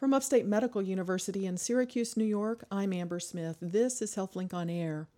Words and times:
From 0.00 0.14
Upstate 0.14 0.46
Medical 0.46 0.80
University 0.80 1.44
in 1.44 1.58
Syracuse, 1.58 2.16
New 2.16 2.24
York, 2.24 2.64
I'm 2.70 2.90
Amber 2.94 3.20
Smith. 3.20 3.58
This 3.60 4.00
is 4.00 4.14
HealthLink 4.14 4.54
on 4.54 4.70
Air. 4.70 5.08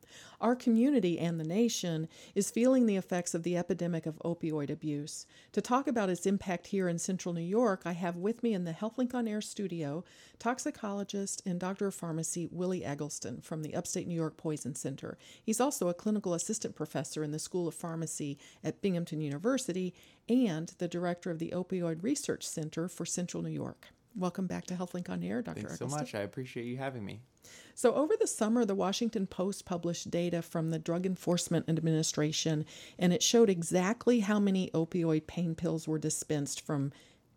Our 0.40 0.56
community 0.56 1.20
and 1.20 1.38
the 1.38 1.44
nation 1.44 2.08
is 2.34 2.50
feeling 2.50 2.86
the 2.86 2.96
effects 2.96 3.32
of 3.32 3.44
the 3.44 3.56
epidemic 3.56 4.06
of 4.06 4.18
opioid 4.24 4.70
abuse. 4.70 5.24
To 5.52 5.60
talk 5.60 5.86
about 5.86 6.10
its 6.10 6.26
impact 6.26 6.66
here 6.66 6.88
in 6.88 6.98
central 6.98 7.32
New 7.32 7.42
York, 7.42 7.82
I 7.84 7.92
have 7.92 8.16
with 8.16 8.42
me 8.42 8.54
in 8.54 8.64
the 8.64 8.72
HealthLink 8.72 9.14
on 9.14 9.28
Air 9.28 9.40
studio 9.40 10.02
toxicologist 10.40 11.42
and 11.46 11.60
doctor 11.60 11.86
of 11.86 11.94
pharmacy 11.94 12.48
Willie 12.50 12.84
Eggleston 12.84 13.40
from 13.40 13.62
the 13.62 13.76
Upstate 13.76 14.08
New 14.08 14.16
York 14.16 14.36
Poison 14.36 14.74
Center. 14.74 15.16
He's 15.40 15.60
also 15.60 15.90
a 15.90 15.94
clinical 15.94 16.34
assistant 16.34 16.74
professor 16.74 17.22
in 17.22 17.30
the 17.30 17.38
School 17.38 17.68
of 17.68 17.74
Pharmacy 17.76 18.36
at 18.64 18.82
Binghamton 18.82 19.20
University 19.20 19.94
and 20.28 20.74
the 20.78 20.88
director 20.88 21.30
of 21.30 21.38
the 21.38 21.52
Opioid 21.54 22.02
Research 22.02 22.44
Center 22.44 22.88
for 22.88 23.06
Central 23.06 23.44
New 23.44 23.50
York. 23.50 23.90
Welcome 24.14 24.46
back 24.46 24.66
to 24.66 24.74
HealthLink 24.74 25.08
on 25.08 25.22
Air, 25.22 25.40
Dr. 25.42 25.62
Thanks 25.62 25.78
so 25.78 25.86
much. 25.86 26.14
I 26.14 26.20
appreciate 26.20 26.66
you 26.66 26.76
having 26.76 27.04
me. 27.04 27.20
So, 27.74 27.94
over 27.94 28.14
the 28.20 28.26
summer, 28.26 28.64
the 28.64 28.74
Washington 28.74 29.26
Post 29.26 29.64
published 29.64 30.10
data 30.10 30.42
from 30.42 30.70
the 30.70 30.78
Drug 30.78 31.06
Enforcement 31.06 31.68
Administration, 31.68 32.66
and 32.98 33.12
it 33.12 33.22
showed 33.22 33.48
exactly 33.48 34.20
how 34.20 34.38
many 34.38 34.70
opioid 34.74 35.26
pain 35.26 35.54
pills 35.54 35.88
were 35.88 35.98
dispensed 35.98 36.60
from 36.60 36.92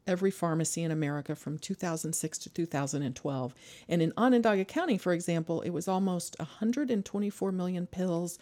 every 0.08 0.32
pharmacy 0.32 0.84
in 0.84 0.92
America 0.92 1.36
from 1.36 1.58
2006 1.58 2.38
to 2.40 2.50
2012. 2.50 3.56
And 3.90 4.02
in 4.02 4.14
Onondaga 4.18 4.66
County, 4.66 4.98
for 4.98 5.14
example, 5.14 5.62
it 5.62 5.72
was 5.72 5.88
almost 5.88 6.38
124 6.40 7.52
million 7.52 7.88
pills 7.88 8.38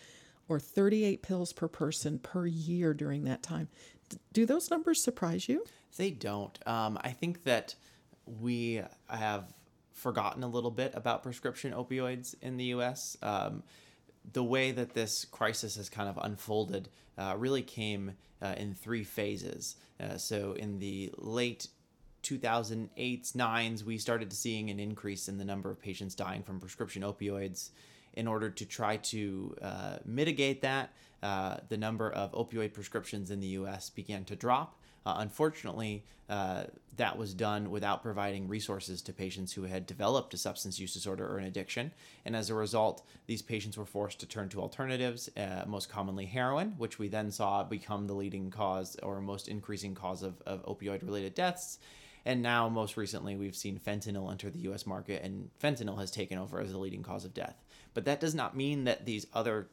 or 0.50 0.60
38 0.60 1.22
pills 1.22 1.54
per 1.54 1.68
person 1.68 2.20
per 2.20 2.46
year 2.46 2.94
during 2.94 3.24
that 3.24 3.44
time. 3.44 3.70
D- 4.10 4.18
do 4.34 4.46
those 4.46 4.70
numbers 4.70 5.02
surprise 5.02 5.48
you? 5.48 5.64
They 5.96 6.12
don't. 6.12 6.58
Um, 6.68 6.98
I 7.02 7.12
think 7.12 7.44
that 7.44 7.76
we 8.26 8.82
have 9.10 9.54
forgotten 9.92 10.44
a 10.44 10.48
little 10.48 10.72
bit 10.72 10.92
about 10.96 11.24
prescription 11.24 11.74
opioids 11.74 12.36
in 12.42 12.58
the 12.58 12.66
US. 12.66 13.18
Um, 13.22 13.64
the 14.32 14.44
way 14.44 14.72
that 14.72 14.94
this 14.94 15.26
crisis 15.26 15.76
has 15.76 15.90
kind 15.90 16.10
of 16.10 16.18
unfolded 16.22 16.90
uh, 17.18 17.36
really 17.38 17.62
came 17.62 18.14
uh, 18.42 18.56
in 18.58 18.74
three 18.74 19.04
phases. 19.04 19.76
Uh, 20.00 20.18
so, 20.18 20.54
in 20.54 20.80
the 20.80 21.14
late 21.18 21.68
2008s, 22.24 23.34
9s, 23.34 23.84
we 23.84 23.98
started 23.98 24.30
to 24.30 24.36
seeing 24.36 24.70
an 24.70 24.80
increase 24.80 25.28
in 25.28 25.38
the 25.38 25.46
number 25.46 25.70
of 25.70 25.82
patients 25.82 26.16
dying 26.16 26.42
from 26.42 26.60
prescription 26.60 27.04
opioids. 27.04 27.70
In 28.14 28.28
order 28.28 28.50
to 28.52 28.66
try 28.66 28.98
to 28.98 29.56
uh, 29.62 29.98
mitigate 30.06 30.62
that, 30.62 30.94
uh, 31.24 31.58
the 31.70 31.78
number 31.78 32.12
of 32.12 32.32
opioid 32.34 32.74
prescriptions 32.74 33.32
in 33.32 33.40
the 33.40 33.48
US 33.48 33.90
began 33.90 34.24
to 34.26 34.36
drop. 34.36 34.80
Uh, 35.06 35.16
unfortunately, 35.18 36.06
uh, 36.30 36.64
that 36.96 37.18
was 37.18 37.34
done 37.34 37.70
without 37.70 38.02
providing 38.02 38.48
resources 38.48 39.02
to 39.02 39.12
patients 39.12 39.52
who 39.52 39.64
had 39.64 39.86
developed 39.86 40.34
a 40.34 40.38
substance 40.38 40.80
use 40.80 40.94
disorder 40.94 41.28
or 41.28 41.38
an 41.38 41.46
addiction. 41.46 41.92
And 42.24 42.36
as 42.36 42.50
a 42.50 42.54
result, 42.54 43.06
these 43.26 43.42
patients 43.42 43.78
were 43.78 43.86
forced 43.86 44.20
to 44.20 44.28
turn 44.28 44.50
to 44.50 44.62
alternatives, 44.62 45.30
uh, 45.36 45.64
most 45.68 45.90
commonly 45.90 46.26
heroin, 46.26 46.76
which 46.78 47.00
we 47.00 47.08
then 47.08 47.32
saw 47.32 47.64
become 47.64 48.08
the 48.08 48.14
leading 48.14 48.52
cause 48.52 48.96
or 49.04 49.20
most 49.22 49.48
increasing 49.48 49.96
cause 49.96 50.24
of, 50.24 50.42
of 50.46 50.66
opioid 50.66 51.04
related 51.04 51.34
deaths. 51.34 51.80
And 52.26 52.42
now, 52.42 52.70
most 52.70 52.96
recently, 52.96 53.36
we've 53.36 53.56
seen 53.56 53.80
fentanyl 53.80 54.32
enter 54.32 54.50
the 54.50 54.72
US 54.72 54.86
market, 54.86 55.24
and 55.24 55.50
fentanyl 55.62 56.00
has 56.00 56.10
taken 56.10 56.38
over 56.38 56.62
as 56.62 56.72
the 56.72 56.78
leading 56.78 57.04
cause 57.04 57.26
of 57.26 57.34
death. 57.34 57.62
But 57.94 58.06
that 58.06 58.22
does 58.22 58.34
not 58.34 58.56
mean 58.56 58.86
that 58.86 59.06
these 59.06 59.28
other 59.34 59.68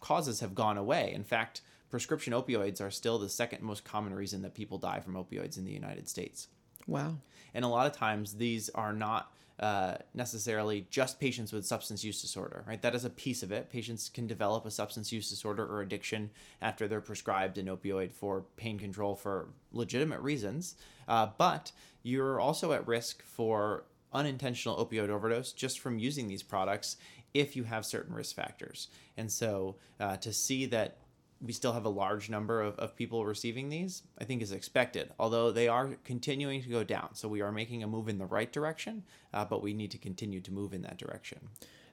causes 0.00 0.40
have 0.40 0.54
gone 0.54 0.76
away. 0.76 1.12
In 1.14 1.24
fact, 1.24 1.62
prescription 1.92 2.32
opioids 2.32 2.80
are 2.80 2.90
still 2.90 3.18
the 3.18 3.28
second 3.28 3.62
most 3.62 3.84
common 3.84 4.14
reason 4.14 4.40
that 4.40 4.54
people 4.54 4.78
die 4.78 4.98
from 4.98 5.12
opioids 5.12 5.58
in 5.58 5.66
the 5.66 5.70
United 5.70 6.08
States. 6.08 6.48
Wow. 6.86 7.18
And 7.52 7.66
a 7.66 7.68
lot 7.68 7.86
of 7.86 7.92
times 7.92 8.32
these 8.32 8.70
are 8.70 8.94
not 8.94 9.30
uh, 9.60 9.96
necessarily 10.14 10.86
just 10.88 11.20
patients 11.20 11.52
with 11.52 11.66
substance 11.66 12.02
use 12.02 12.22
disorder, 12.22 12.64
right? 12.66 12.80
That 12.80 12.94
is 12.94 13.04
a 13.04 13.10
piece 13.10 13.42
of 13.42 13.52
it. 13.52 13.68
Patients 13.68 14.08
can 14.08 14.26
develop 14.26 14.64
a 14.64 14.70
substance 14.70 15.12
use 15.12 15.28
disorder 15.28 15.66
or 15.66 15.82
addiction 15.82 16.30
after 16.62 16.88
they're 16.88 17.02
prescribed 17.02 17.58
an 17.58 17.66
opioid 17.66 18.10
for 18.10 18.46
pain 18.56 18.78
control 18.78 19.14
for 19.14 19.50
legitimate 19.70 20.20
reasons. 20.20 20.76
Uh, 21.06 21.28
but 21.36 21.72
you're 22.02 22.40
also 22.40 22.72
at 22.72 22.86
risk 22.86 23.22
for 23.22 23.84
unintentional 24.14 24.82
opioid 24.82 25.10
overdose 25.10 25.52
just 25.52 25.78
from 25.78 25.98
using 25.98 26.26
these 26.26 26.42
products 26.42 26.96
if 27.34 27.54
you 27.54 27.64
have 27.64 27.84
certain 27.84 28.14
risk 28.14 28.34
factors. 28.34 28.88
And 29.18 29.30
so 29.30 29.76
uh, 30.00 30.16
to 30.16 30.32
see 30.32 30.64
that 30.66 30.96
we 31.42 31.52
still 31.52 31.72
have 31.72 31.84
a 31.84 31.90
large 31.90 32.30
number 32.30 32.62
of, 32.62 32.78
of 32.78 32.94
people 32.94 33.24
receiving 33.24 33.68
these, 33.68 34.02
I 34.18 34.24
think 34.24 34.42
is 34.42 34.52
expected, 34.52 35.10
although 35.18 35.50
they 35.50 35.68
are 35.68 35.96
continuing 36.04 36.62
to 36.62 36.68
go 36.68 36.84
down. 36.84 37.14
So 37.14 37.28
we 37.28 37.40
are 37.42 37.50
making 37.50 37.82
a 37.82 37.86
move 37.86 38.08
in 38.08 38.18
the 38.18 38.26
right 38.26 38.52
direction, 38.52 39.02
uh, 39.34 39.44
but 39.44 39.62
we 39.62 39.74
need 39.74 39.90
to 39.90 39.98
continue 39.98 40.40
to 40.40 40.52
move 40.52 40.72
in 40.72 40.82
that 40.82 40.98
direction. 40.98 41.40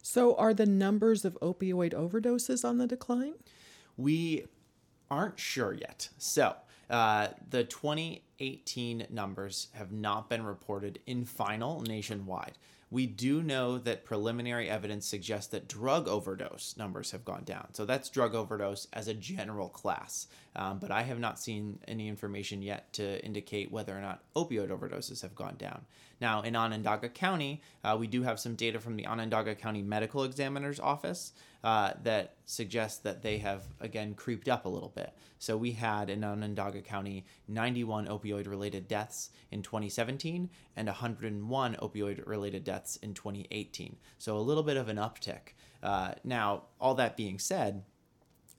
So, 0.02 0.36
are 0.36 0.54
the 0.54 0.66
numbers 0.66 1.26
of 1.26 1.38
opioid 1.42 1.94
overdoses 1.94 2.64
on 2.64 2.78
the 2.78 2.88
decline? 2.88 3.34
We 3.98 4.46
aren't 5.12 5.38
sure 5.38 5.74
yet. 5.74 6.08
So, 6.18 6.56
uh, 6.90 7.30
the 7.50 7.66
2018 7.66 9.08
numbers 9.10 9.68
have 9.74 9.92
not 9.92 10.30
been 10.30 10.44
reported 10.44 11.00
in 11.06 11.26
final 11.26 11.82
nationwide. 11.82 12.58
We 12.92 13.06
do 13.06 13.44
know 13.44 13.78
that 13.78 14.04
preliminary 14.04 14.70
evidence 14.70 15.06
suggests 15.06 15.52
that 15.52 15.68
drug 15.68 16.08
overdose 16.08 16.76
numbers 16.76 17.12
have 17.12 17.24
gone 17.24 17.44
down. 17.44 17.68
So 17.74 17.86
that's 17.86 18.10
drug 18.10 18.34
overdose 18.34 18.88
as 18.94 19.08
a 19.08 19.14
general 19.14 19.70
class. 19.70 20.28
Um, 20.56 20.80
but 20.80 20.90
I 20.90 21.04
have 21.04 21.20
not 21.20 21.40
seen 21.40 21.80
any 21.88 22.08
information 22.08 22.62
yet 22.64 22.92
to 22.94 23.24
indicate 23.24 23.72
whether 23.72 23.96
or 23.96 24.02
not 24.02 24.24
opioid 24.36 24.70
overdoses 24.70 25.22
have 25.22 25.36
gone 25.36 25.56
down. 25.58 25.86
Now, 26.22 26.42
in 26.42 26.56
Onondaga 26.56 27.10
County, 27.10 27.62
uh, 27.84 27.96
we 28.00 28.08
do 28.08 28.24
have 28.24 28.40
some 28.40 28.56
data 28.56 28.80
from 28.80 28.98
the 28.98 29.08
Onondaga 29.08 29.56
County 29.56 29.82
Medical 29.82 30.24
Examiner's 30.24 30.80
Office 30.80 31.34
uh, 31.64 31.94
that 32.04 32.36
suggests 32.46 33.00
that 33.00 33.22
they 33.22 33.38
have, 33.38 33.64
again, 33.80 34.14
creeped 34.14 34.50
up 34.50 34.66
a 34.66 34.70
little 34.70 34.90
bit. 34.90 35.14
So 35.40 35.56
we 35.56 35.72
had 35.72 36.10
in 36.10 36.24
Onondaga 36.24 36.82
County 36.82 37.26
91 37.48 38.08
opioid 38.08 38.48
related 38.48 38.88
deaths 38.88 39.30
in 39.52 39.62
2017 39.62 40.50
and 40.76 40.88
101 40.88 41.76
opioid 41.76 42.28
related 42.28 42.64
deaths 42.64 42.98
in 42.98 43.14
2018. 43.14 43.96
So 44.18 44.38
a 44.38 44.40
little 44.40 44.64
bit 44.64 44.78
of 44.78 44.90
an 44.90 44.98
uptick. 44.98 45.54
Uh, 45.82 46.14
now, 46.24 46.64
all 46.82 46.96
that 46.96 47.16
being 47.16 47.40
said, 47.40 47.84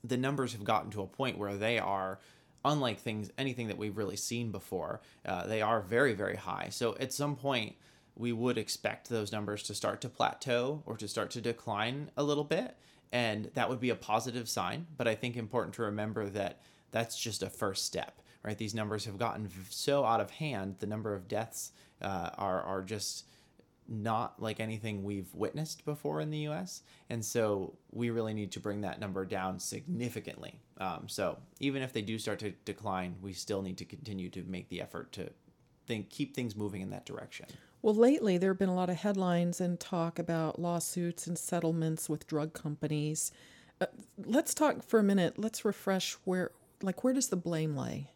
the 0.03 0.17
numbers 0.17 0.53
have 0.53 0.63
gotten 0.63 0.89
to 0.91 1.01
a 1.01 1.07
point 1.07 1.37
where 1.37 1.55
they 1.55 1.77
are 1.77 2.19
unlike 2.63 2.99
things 2.99 3.31
anything 3.37 3.67
that 3.67 3.77
we've 3.77 3.97
really 3.97 4.15
seen 4.15 4.51
before. 4.51 5.01
Uh, 5.25 5.45
they 5.47 5.61
are 5.61 5.81
very 5.81 6.13
very 6.13 6.35
high. 6.35 6.67
So 6.69 6.95
at 6.99 7.13
some 7.13 7.35
point 7.35 7.75
we 8.15 8.31
would 8.33 8.57
expect 8.57 9.09
those 9.09 9.31
numbers 9.31 9.63
to 9.63 9.73
start 9.73 10.01
to 10.01 10.09
plateau 10.09 10.83
or 10.85 10.97
to 10.97 11.07
start 11.07 11.31
to 11.31 11.41
decline 11.41 12.11
a 12.17 12.23
little 12.23 12.43
bit 12.43 12.75
and 13.11 13.49
that 13.53 13.69
would 13.69 13.79
be 13.79 13.89
a 13.89 13.95
positive 13.95 14.47
sign 14.49 14.85
but 14.97 15.07
i 15.07 15.15
think 15.15 15.35
important 15.35 15.73
to 15.73 15.81
remember 15.81 16.29
that 16.29 16.61
that's 16.91 17.17
just 17.17 17.43
a 17.43 17.49
first 17.49 17.85
step 17.85 18.21
right 18.43 18.57
these 18.57 18.73
numbers 18.75 19.05
have 19.05 19.17
gotten 19.17 19.49
so 19.69 20.05
out 20.05 20.21
of 20.21 20.29
hand 20.31 20.75
the 20.79 20.87
number 20.87 21.13
of 21.13 21.27
deaths 21.27 21.71
uh, 22.01 22.29
are, 22.37 22.61
are 22.61 22.81
just 22.81 23.25
not 23.91 24.41
like 24.41 24.59
anything 24.59 25.03
we've 25.03 25.33
witnessed 25.35 25.83
before 25.83 26.21
in 26.21 26.29
the 26.29 26.47
US. 26.49 26.81
And 27.09 27.23
so 27.23 27.77
we 27.91 28.09
really 28.09 28.33
need 28.33 28.51
to 28.53 28.59
bring 28.59 28.81
that 28.81 28.99
number 28.99 29.25
down 29.25 29.59
significantly. 29.59 30.59
Um, 30.79 31.07
so 31.07 31.37
even 31.59 31.81
if 31.81 31.91
they 31.91 32.01
do 32.01 32.17
start 32.17 32.39
to 32.39 32.51
decline, 32.65 33.15
we 33.21 33.33
still 33.33 33.61
need 33.61 33.77
to 33.77 33.85
continue 33.85 34.29
to 34.29 34.43
make 34.43 34.69
the 34.69 34.81
effort 34.81 35.11
to 35.13 35.29
think, 35.87 36.09
keep 36.09 36.33
things 36.33 36.55
moving 36.55 36.81
in 36.81 36.89
that 36.91 37.05
direction. 37.05 37.47
Well, 37.81 37.95
lately 37.95 38.37
there 38.37 38.51
have 38.51 38.59
been 38.59 38.69
a 38.69 38.75
lot 38.75 38.89
of 38.89 38.97
headlines 38.97 39.59
and 39.59 39.79
talk 39.79 40.19
about 40.19 40.59
lawsuits 40.59 41.27
and 41.27 41.37
settlements 41.37 42.07
with 42.07 42.27
drug 42.27 42.53
companies. 42.53 43.31
Uh, 43.81 43.87
let's 44.25 44.53
talk 44.53 44.83
for 44.83 44.99
a 44.99 45.03
minute. 45.03 45.37
Let's 45.37 45.65
refresh 45.65 46.13
where, 46.23 46.51
like, 46.81 47.03
where 47.03 47.13
does 47.13 47.27
the 47.29 47.35
blame 47.35 47.75
lay? 47.75 48.11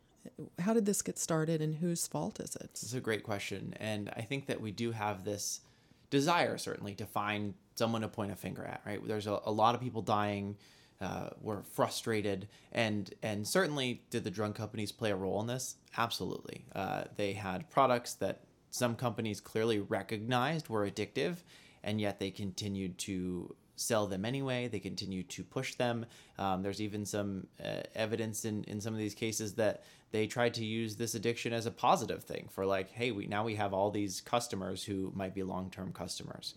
How 0.59 0.73
did 0.73 0.85
this 0.85 1.01
get 1.01 1.17
started 1.17 1.61
and 1.61 1.75
whose 1.75 2.07
fault 2.07 2.39
is 2.39 2.55
it? 2.55 2.79
Is 2.81 2.93
a 2.93 2.99
great 2.99 3.23
question. 3.23 3.73
And 3.79 4.09
I 4.15 4.21
think 4.21 4.47
that 4.47 4.61
we 4.61 4.71
do 4.71 4.91
have 4.91 5.23
this 5.23 5.61
desire, 6.09 6.57
certainly, 6.57 6.95
to 6.95 7.05
find 7.05 7.53
someone 7.75 8.01
to 8.01 8.07
point 8.07 8.31
a 8.31 8.35
finger 8.35 8.63
at, 8.63 8.81
right? 8.85 9.05
There's 9.05 9.27
a, 9.27 9.39
a 9.45 9.51
lot 9.51 9.75
of 9.75 9.81
people 9.81 10.01
dying. 10.01 10.57
Uh, 11.01 11.27
were 11.41 11.61
frustrated, 11.73 12.47
and 12.71 13.13
and 13.21 13.45
certainly 13.45 14.01
did 14.11 14.23
the 14.23 14.31
drug 14.31 14.55
companies 14.55 14.93
play 14.93 15.11
a 15.11 15.15
role 15.15 15.41
in 15.41 15.45
this? 15.45 15.75
Absolutely. 15.97 16.63
Uh, 16.73 17.03
they 17.17 17.33
had 17.33 17.69
products 17.69 18.13
that 18.13 18.45
some 18.69 18.95
companies 18.95 19.41
clearly 19.41 19.79
recognized 19.79 20.69
were 20.69 20.89
addictive, 20.89 21.37
and 21.83 21.99
yet 21.99 22.19
they 22.19 22.31
continued 22.31 22.97
to 22.97 23.53
sell 23.75 24.07
them 24.07 24.25
anyway. 24.25 24.67
They 24.67 24.79
continue 24.79 25.23
to 25.23 25.43
push 25.43 25.75
them. 25.75 26.05
Um, 26.37 26.61
there's 26.61 26.81
even 26.81 27.05
some 27.05 27.47
uh, 27.63 27.81
evidence 27.95 28.45
in, 28.45 28.63
in 28.65 28.79
some 28.81 28.93
of 28.93 28.99
these 28.99 29.13
cases 29.13 29.53
that 29.55 29.83
they 30.11 30.27
tried 30.27 30.53
to 30.55 30.65
use 30.65 30.95
this 30.95 31.15
addiction 31.15 31.53
as 31.53 31.65
a 31.65 31.71
positive 31.71 32.23
thing 32.23 32.47
for 32.49 32.65
like, 32.65 32.91
hey, 32.91 33.11
we 33.11 33.27
now 33.27 33.43
we 33.43 33.55
have 33.55 33.73
all 33.73 33.91
these 33.91 34.21
customers 34.21 34.83
who 34.83 35.11
might 35.15 35.33
be 35.33 35.43
long-term 35.43 35.91
customers. 35.93 36.55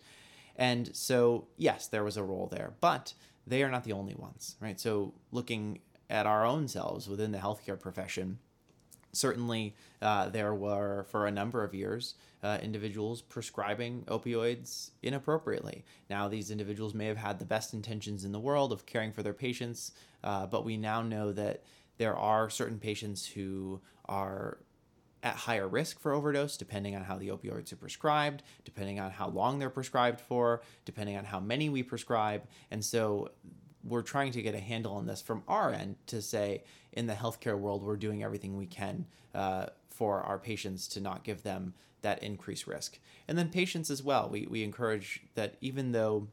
And 0.57 0.95
so, 0.95 1.47
yes, 1.57 1.87
there 1.87 2.05
was 2.05 2.17
a 2.17 2.23
role 2.23 2.49
there, 2.49 2.73
but 2.81 3.15
they 3.47 3.63
are 3.63 3.71
not 3.71 3.85
the 3.85 3.93
only 3.93 4.15
ones, 4.15 4.57
right? 4.61 4.79
So, 4.79 5.15
looking 5.31 5.81
at 6.11 6.27
our 6.27 6.45
own 6.45 6.69
selves 6.69 7.09
within 7.09 7.33
the 7.33 7.39
healthcare 7.39 7.79
profession, 7.79 8.39
certainly 9.13 9.75
uh, 10.03 10.29
there 10.29 10.55
were 10.55 11.05
for 11.11 11.27
a 11.27 11.31
number 11.31 11.65
of 11.65 11.75
years 11.75 12.15
uh, 12.43 12.59
individuals 12.63 13.21
prescribing 13.23 14.03
opioids 14.07 14.91
inappropriately 15.03 15.85
now 16.09 16.29
these 16.29 16.51
individuals 16.51 16.95
may 16.95 17.07
have 17.07 17.17
had 17.17 17.39
the 17.39 17.45
best 17.45 17.75
intentions 17.75 18.25
in 18.25 18.33
the 18.33 18.41
world 18.41 18.73
of 18.73 18.87
caring 18.87 19.13
for 19.13 19.23
their 19.23 19.33
patients 19.33 19.93
uh, 20.25 20.47
but 20.47 20.65
we 20.65 20.77
now 20.77 21.03
know 21.03 21.33
that 21.33 21.63
there 21.99 22.17
are 22.17 22.49
certain 22.49 22.79
patients 22.79 23.27
who 23.27 23.81
are 24.09 24.59
at 25.23 25.35
higher 25.35 25.67
risk 25.67 25.99
for 25.99 26.13
overdose 26.13 26.57
depending 26.57 26.95
on 26.95 27.03
how 27.03 27.17
the 27.17 27.29
opioids 27.29 27.73
are 27.73 27.77
prescribed, 27.77 28.43
depending 28.65 29.01
on 29.01 29.11
how 29.11 29.29
long 29.29 29.59
they're 29.59 29.71
prescribed 29.71 30.21
for, 30.21 30.63
depending 30.85 31.17
on 31.17 31.25
how 31.25 31.41
many 31.41 31.69
we 31.69 31.83
prescribe. 31.83 32.45
And 32.71 32.85
so 32.85 33.31
we're 33.85 34.03
trying 34.03 34.33
to 34.33 34.43
get 34.43 34.55
a 34.55 34.61
handle 34.61 34.95
on 34.95 35.07
this 35.07 35.23
from 35.23 35.43
our 35.49 35.73
end 35.73 35.97
to 36.07 36.21
say 36.21 36.65
in 36.93 37.07
the 37.07 37.15
healthcare 37.15 37.59
world, 37.59 37.83
we're 37.83 37.97
doing 37.97 38.23
everything 38.23 38.57
we 38.57 38.67
can 38.67 39.07
uh, 39.35 39.67
for 39.89 40.21
our 40.23 40.39
patients 40.39 40.89
to 40.89 41.01
not 41.01 41.25
give 41.25 41.43
them 41.43 41.75
that 42.03 42.23
increased 42.23 42.67
risk. 42.67 42.99
And 43.27 43.37
then 43.37 43.49
patients 43.49 43.91
as 43.91 44.03
well. 44.03 44.29
We, 44.31 44.47
we 44.49 44.63
encourage 44.63 45.23
that 45.35 45.57
even 45.61 45.93
though 45.93 46.29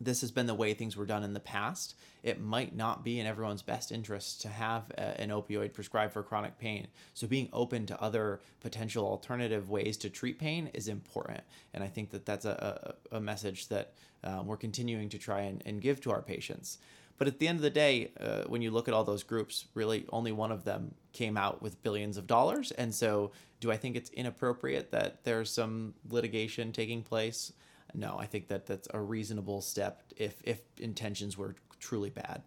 this 0.00 0.22
has 0.22 0.30
been 0.30 0.46
the 0.46 0.54
way 0.54 0.72
things 0.72 0.96
were 0.96 1.04
done 1.04 1.22
in 1.22 1.34
the 1.34 1.40
past, 1.40 1.94
it 2.22 2.40
might 2.40 2.74
not 2.74 3.04
be 3.04 3.20
in 3.20 3.26
everyone's 3.26 3.62
best 3.62 3.92
interest 3.92 4.40
to 4.40 4.48
have 4.48 4.90
a, 4.96 5.20
an 5.20 5.28
opioid 5.28 5.74
prescribed 5.74 6.12
for 6.12 6.22
chronic 6.22 6.58
pain. 6.58 6.88
So, 7.12 7.26
being 7.26 7.48
open 7.52 7.86
to 7.86 8.00
other 8.00 8.40
potential 8.60 9.04
alternative 9.06 9.68
ways 9.68 9.96
to 9.98 10.10
treat 10.10 10.38
pain 10.38 10.70
is 10.72 10.88
important. 10.88 11.42
And 11.74 11.84
I 11.84 11.88
think 11.88 12.10
that 12.10 12.24
that's 12.24 12.46
a, 12.46 12.96
a, 13.12 13.16
a 13.16 13.20
message 13.20 13.68
that 13.68 13.92
um, 14.24 14.46
we're 14.46 14.56
continuing 14.56 15.08
to 15.10 15.18
try 15.18 15.42
and, 15.42 15.62
and, 15.66 15.80
give 15.80 16.00
to 16.02 16.10
our 16.10 16.22
patients. 16.22 16.78
But 17.16 17.26
at 17.28 17.38
the 17.38 17.48
end 17.48 17.56
of 17.56 17.62
the 17.62 17.70
day, 17.70 18.12
uh, 18.18 18.44
when 18.46 18.62
you 18.62 18.70
look 18.70 18.88
at 18.88 18.94
all 18.94 19.04
those 19.04 19.22
groups, 19.22 19.66
really 19.74 20.06
only 20.10 20.32
one 20.32 20.52
of 20.52 20.64
them 20.64 20.94
came 21.12 21.36
out 21.36 21.60
with 21.60 21.82
billions 21.82 22.16
of 22.16 22.26
dollars. 22.26 22.70
And 22.72 22.94
so, 22.94 23.32
do 23.60 23.70
I 23.70 23.76
think 23.76 23.96
it's 23.96 24.10
inappropriate 24.10 24.90
that 24.92 25.24
there's 25.24 25.50
some 25.50 25.94
litigation 26.08 26.72
taking 26.72 27.02
place? 27.02 27.52
No, 27.94 28.16
I 28.18 28.26
think 28.26 28.48
that 28.48 28.66
that's 28.66 28.88
a 28.92 29.00
reasonable 29.00 29.60
step 29.60 30.02
if 30.16 30.40
if 30.44 30.60
intentions 30.78 31.36
were 31.36 31.56
truly 31.78 32.10
bad. 32.10 32.42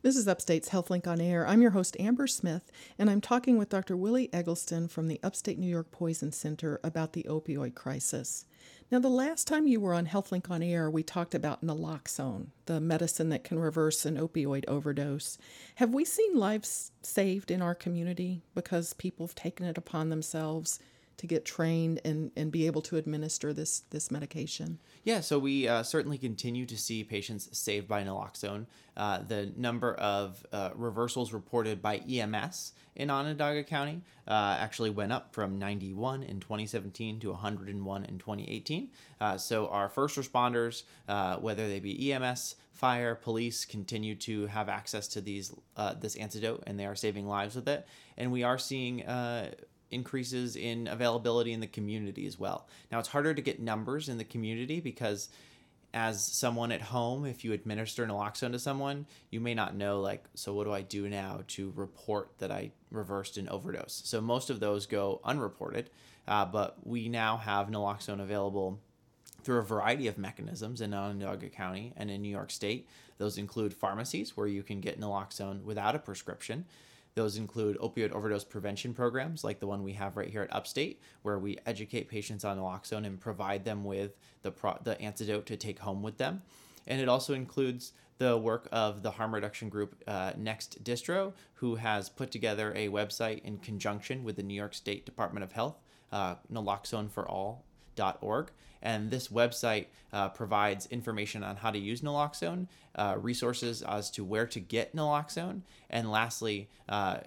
This 0.00 0.14
is 0.14 0.28
Upstate's 0.28 0.68
HealthLink 0.68 1.08
on 1.08 1.20
Air. 1.20 1.44
I'm 1.44 1.60
your 1.60 1.72
host, 1.72 1.96
Amber 1.98 2.28
Smith, 2.28 2.70
and 3.00 3.10
I'm 3.10 3.20
talking 3.20 3.58
with 3.58 3.68
Dr. 3.68 3.96
Willie 3.96 4.32
Eggleston 4.32 4.86
from 4.86 5.08
the 5.08 5.18
Upstate 5.24 5.58
New 5.58 5.66
York 5.66 5.90
Poison 5.90 6.30
Center 6.30 6.78
about 6.84 7.14
the 7.14 7.24
opioid 7.28 7.74
crisis. 7.74 8.46
Now, 8.92 9.00
the 9.00 9.08
last 9.08 9.48
time 9.48 9.66
you 9.66 9.80
were 9.80 9.94
on 9.94 10.06
HealthLink 10.06 10.50
on 10.52 10.62
Air, 10.62 10.88
we 10.88 11.02
talked 11.02 11.34
about 11.34 11.64
naloxone, 11.64 12.46
the 12.66 12.80
medicine 12.80 13.28
that 13.30 13.42
can 13.42 13.58
reverse 13.58 14.06
an 14.06 14.16
opioid 14.16 14.64
overdose. 14.68 15.36
Have 15.74 15.92
we 15.92 16.04
seen 16.04 16.36
lives 16.36 16.92
saved 17.02 17.50
in 17.50 17.60
our 17.60 17.74
community 17.74 18.40
because 18.54 18.92
people 18.94 19.26
have 19.26 19.34
taken 19.34 19.66
it 19.66 19.76
upon 19.76 20.10
themselves 20.10 20.78
to 21.18 21.26
get 21.26 21.44
trained 21.44 22.00
and, 22.04 22.30
and 22.36 22.50
be 22.50 22.66
able 22.66 22.80
to 22.80 22.96
administer 22.96 23.52
this 23.52 23.80
this 23.90 24.10
medication? 24.10 24.78
Yeah, 25.04 25.20
so 25.20 25.38
we 25.38 25.68
uh, 25.68 25.82
certainly 25.82 26.16
continue 26.16 26.64
to 26.66 26.78
see 26.78 27.04
patients 27.04 27.48
saved 27.56 27.86
by 27.86 28.04
naloxone. 28.04 28.66
Uh, 28.96 29.18
the 29.18 29.52
number 29.56 29.94
of 29.94 30.44
uh, 30.52 30.70
reversals 30.74 31.32
reported 31.32 31.82
by 31.82 31.98
EMS 31.98 32.72
in 32.96 33.10
Onondaga 33.10 33.62
County 33.62 34.02
uh, 34.26 34.56
actually 34.58 34.90
went 34.90 35.12
up 35.12 35.32
from 35.32 35.58
91 35.58 36.22
in 36.24 36.40
2017 36.40 37.20
to 37.20 37.30
101 37.30 38.04
in 38.04 38.18
2018. 38.18 38.90
Uh, 39.20 39.36
so 39.36 39.68
our 39.68 39.88
first 39.88 40.16
responders, 40.16 40.82
uh, 41.08 41.36
whether 41.36 41.68
they 41.68 41.78
be 41.78 42.12
EMS, 42.12 42.56
fire, 42.72 43.14
police, 43.14 43.64
continue 43.64 44.14
to 44.14 44.46
have 44.46 44.68
access 44.68 45.08
to 45.08 45.20
these 45.20 45.52
this 46.00 46.16
antidote, 46.16 46.62
and 46.66 46.78
they 46.78 46.86
are 46.86 46.96
saving 46.96 47.26
lives 47.26 47.56
with 47.56 47.68
it. 47.68 47.86
And 48.16 48.30
we 48.30 48.44
are 48.44 48.58
seeing 48.58 49.02
increases 49.90 50.56
in 50.56 50.86
availability 50.86 51.52
in 51.52 51.60
the 51.60 51.66
community 51.66 52.26
as 52.26 52.38
well. 52.38 52.68
Now, 52.90 52.98
it's 52.98 53.08
harder 53.08 53.34
to 53.34 53.42
get 53.42 53.60
numbers 53.60 54.08
in 54.08 54.18
the 54.18 54.24
community 54.24 54.80
because 54.80 55.28
as 55.94 56.22
someone 56.22 56.70
at 56.70 56.82
home, 56.82 57.24
if 57.24 57.44
you 57.44 57.52
administer 57.52 58.06
naloxone 58.06 58.52
to 58.52 58.58
someone, 58.58 59.06
you 59.30 59.40
may 59.40 59.54
not 59.54 59.74
know, 59.74 60.00
like, 60.00 60.24
so 60.34 60.52
what 60.52 60.64
do 60.64 60.72
I 60.72 60.82
do 60.82 61.08
now 61.08 61.40
to 61.48 61.72
report 61.74 62.30
that 62.38 62.50
I 62.50 62.72
reversed 62.90 63.38
an 63.38 63.48
overdose? 63.48 64.02
So 64.04 64.20
most 64.20 64.50
of 64.50 64.60
those 64.60 64.86
go 64.86 65.20
unreported, 65.24 65.90
uh, 66.26 66.44
but 66.44 66.76
we 66.84 67.08
now 67.08 67.38
have 67.38 67.68
naloxone 67.68 68.20
available 68.20 68.78
through 69.42 69.58
a 69.58 69.62
variety 69.62 70.08
of 70.08 70.18
mechanisms 70.18 70.82
in 70.82 70.92
Onondaga 70.92 71.48
County 71.48 71.94
and 71.96 72.10
in 72.10 72.20
New 72.20 72.28
York 72.28 72.50
State. 72.50 72.86
Those 73.16 73.38
include 73.38 73.72
pharmacies 73.72 74.36
where 74.36 74.46
you 74.46 74.62
can 74.62 74.80
get 74.80 75.00
naloxone 75.00 75.62
without 75.62 75.94
a 75.94 75.98
prescription. 75.98 76.66
Those 77.18 77.36
include 77.36 77.78
opioid 77.78 78.12
overdose 78.12 78.44
prevention 78.44 78.94
programs 78.94 79.42
like 79.42 79.58
the 79.58 79.66
one 79.66 79.82
we 79.82 79.94
have 79.94 80.16
right 80.16 80.30
here 80.30 80.42
at 80.42 80.54
Upstate, 80.54 81.00
where 81.22 81.40
we 81.40 81.58
educate 81.66 82.08
patients 82.08 82.44
on 82.44 82.58
naloxone 82.58 83.04
and 83.04 83.18
provide 83.18 83.64
them 83.64 83.82
with 83.82 84.12
the, 84.42 84.52
pro- 84.52 84.78
the 84.84 85.00
antidote 85.00 85.44
to 85.46 85.56
take 85.56 85.80
home 85.80 86.00
with 86.00 86.16
them. 86.18 86.42
And 86.86 87.00
it 87.00 87.08
also 87.08 87.34
includes 87.34 87.92
the 88.18 88.38
work 88.38 88.68
of 88.70 89.02
the 89.02 89.10
harm 89.10 89.34
reduction 89.34 89.68
group 89.68 90.00
uh, 90.06 90.34
Next 90.36 90.84
Distro, 90.84 91.32
who 91.54 91.74
has 91.74 92.08
put 92.08 92.30
together 92.30 92.72
a 92.76 92.88
website 92.88 93.42
in 93.42 93.58
conjunction 93.58 94.22
with 94.22 94.36
the 94.36 94.44
New 94.44 94.54
York 94.54 94.72
State 94.72 95.04
Department 95.04 95.42
of 95.42 95.50
Health, 95.50 95.80
uh, 96.12 96.36
naloxoneforall.org, 97.98 98.50
and 98.82 99.10
this 99.10 99.28
website 99.28 99.86
uh, 100.12 100.28
provides 100.28 100.86
information 100.86 101.42
on 101.42 101.56
how 101.56 101.70
to 101.70 101.78
use 101.78 102.00
naloxone, 102.00 102.66
uh, 102.94 103.16
resources 103.18 103.82
as 103.82 104.10
to 104.12 104.24
where 104.24 104.46
to 104.46 104.60
get 104.60 104.94
naloxone, 104.94 105.62
and 105.90 106.10
lastly, 106.10 106.68
uh, 106.88 107.18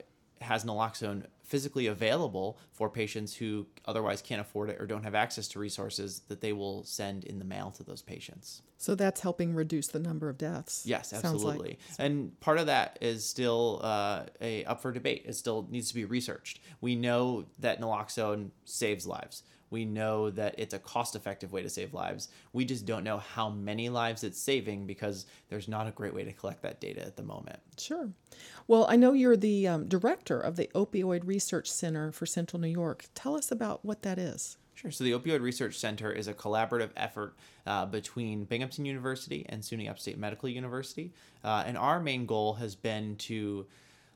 has 0.41 0.63
naloxone 0.63 1.25
physically 1.43 1.87
available 1.87 2.57
for 2.71 2.89
patients 2.89 3.35
who 3.35 3.67
otherwise 3.85 4.21
can't 4.21 4.41
afford 4.41 4.69
it 4.69 4.77
or 4.79 4.87
don't 4.87 5.03
have 5.03 5.13
access 5.13 5.47
to 5.49 5.59
resources 5.59 6.21
that 6.29 6.41
they 6.41 6.53
will 6.53 6.83
send 6.83 7.25
in 7.25 7.39
the 7.39 7.45
mail 7.45 7.69
to 7.69 7.83
those 7.83 8.01
patients. 8.01 8.61
So 8.81 8.95
that's 8.95 9.21
helping 9.21 9.53
reduce 9.53 9.89
the 9.89 9.99
number 9.99 10.27
of 10.27 10.39
deaths. 10.39 10.87
Yes, 10.87 11.13
absolutely. 11.13 11.69
Like. 11.69 11.79
And 11.99 12.39
part 12.39 12.57
of 12.57 12.65
that 12.65 12.97
is 12.99 13.23
still 13.23 13.79
uh, 13.83 14.23
a 14.41 14.65
up 14.65 14.81
for 14.81 14.91
debate. 14.91 15.21
It 15.27 15.35
still 15.35 15.67
needs 15.69 15.89
to 15.89 15.93
be 15.93 16.03
researched. 16.03 16.59
We 16.81 16.95
know 16.95 17.45
that 17.59 17.79
naloxone 17.79 18.49
saves 18.65 19.05
lives. 19.05 19.43
We 19.69 19.85
know 19.85 20.31
that 20.31 20.55
it's 20.57 20.73
a 20.73 20.79
cost 20.79 21.15
effective 21.15 21.51
way 21.51 21.61
to 21.61 21.69
save 21.69 21.93
lives. 21.93 22.29
We 22.53 22.65
just 22.65 22.87
don't 22.87 23.03
know 23.03 23.19
how 23.19 23.51
many 23.51 23.89
lives 23.89 24.23
it's 24.23 24.41
saving 24.41 24.87
because 24.87 25.27
there's 25.49 25.67
not 25.67 25.87
a 25.87 25.91
great 25.91 26.15
way 26.15 26.23
to 26.23 26.33
collect 26.33 26.63
that 26.63 26.81
data 26.81 27.01
at 27.05 27.17
the 27.17 27.23
moment. 27.23 27.59
Sure. 27.77 28.09
Well, 28.67 28.87
I 28.89 28.95
know 28.95 29.13
you're 29.13 29.37
the 29.37 29.67
um, 29.67 29.87
director 29.87 30.39
of 30.39 30.55
the 30.55 30.71
Opioid 30.73 31.21
Research 31.27 31.71
Center 31.71 32.11
for 32.11 32.25
Central 32.25 32.59
New 32.59 32.67
York. 32.67 33.05
Tell 33.13 33.37
us 33.37 33.51
about 33.51 33.85
what 33.85 34.01
that 34.01 34.17
is. 34.17 34.57
Sure. 34.81 34.89
So 34.89 35.03
the 35.03 35.11
Opioid 35.11 35.41
Research 35.41 35.77
Center 35.77 36.11
is 36.11 36.27
a 36.27 36.33
collaborative 36.33 36.89
effort 36.97 37.35
uh, 37.67 37.85
between 37.85 38.45
Binghamton 38.45 38.83
University 38.83 39.45
and 39.47 39.61
SUNY 39.61 39.87
Upstate 39.87 40.17
Medical 40.17 40.49
University. 40.49 41.13
Uh, 41.43 41.63
and 41.67 41.77
our 41.77 41.99
main 41.99 42.25
goal 42.25 42.55
has 42.55 42.73
been 42.73 43.15
to 43.17 43.67